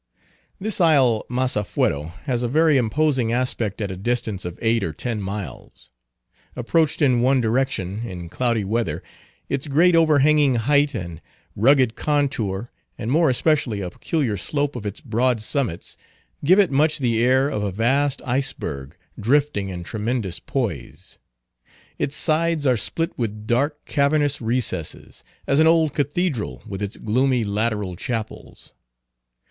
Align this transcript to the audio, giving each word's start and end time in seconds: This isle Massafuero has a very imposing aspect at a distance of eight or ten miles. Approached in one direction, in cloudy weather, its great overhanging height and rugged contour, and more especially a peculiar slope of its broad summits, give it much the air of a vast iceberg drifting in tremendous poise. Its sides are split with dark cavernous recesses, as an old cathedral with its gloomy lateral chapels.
This 0.59 0.81
isle 0.81 1.27
Massafuero 1.29 2.07
has 2.23 2.41
a 2.41 2.47
very 2.47 2.75
imposing 2.77 3.31
aspect 3.31 3.79
at 3.81 3.91
a 3.91 3.95
distance 3.95 4.45
of 4.45 4.57
eight 4.59 4.83
or 4.83 4.93
ten 4.93 5.21
miles. 5.21 5.91
Approached 6.55 7.03
in 7.03 7.21
one 7.21 7.39
direction, 7.39 8.01
in 8.07 8.27
cloudy 8.27 8.63
weather, 8.63 9.03
its 9.47 9.67
great 9.67 9.95
overhanging 9.95 10.55
height 10.55 10.95
and 10.95 11.21
rugged 11.55 11.95
contour, 11.95 12.71
and 12.97 13.11
more 13.11 13.29
especially 13.29 13.79
a 13.81 13.91
peculiar 13.91 14.37
slope 14.37 14.75
of 14.75 14.87
its 14.87 14.99
broad 15.01 15.39
summits, 15.39 15.97
give 16.43 16.57
it 16.57 16.71
much 16.71 16.97
the 16.97 17.21
air 17.23 17.47
of 17.47 17.61
a 17.61 17.71
vast 17.71 18.23
iceberg 18.25 18.97
drifting 19.19 19.69
in 19.69 19.83
tremendous 19.83 20.39
poise. 20.39 21.19
Its 21.99 22.15
sides 22.15 22.65
are 22.65 22.75
split 22.75 23.15
with 23.19 23.45
dark 23.45 23.85
cavernous 23.85 24.41
recesses, 24.41 25.23
as 25.45 25.59
an 25.59 25.67
old 25.67 25.93
cathedral 25.93 26.63
with 26.65 26.81
its 26.81 26.97
gloomy 26.97 27.43
lateral 27.43 27.95
chapels. 27.95 28.73